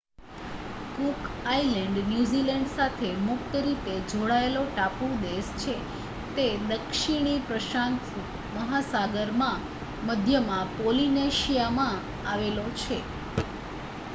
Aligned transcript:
cook 0.93 1.19
Island 1.47 1.97
New Zealand 2.05 2.69
સાથે 2.71 3.09
મુક્ત 3.25 3.57
રીતે 3.57 3.97
જોડાયેલો 4.07 4.63
ટાપુ 4.69 5.09
દેશ 5.21 5.51
છે 5.59 5.75
જે 6.37 6.47
દક્ષિણી 6.71 7.45
પ્રશાંત 7.45 8.01
મહાસાગરમાં 8.55 9.61
મધ્યમાં 10.07 10.67
પૉલિનેશિયામાં 10.75 11.99
આવેલો 12.27 12.65
છે 12.79 12.97